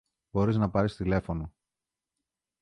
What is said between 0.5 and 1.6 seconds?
να πάρεις τηλέφωνο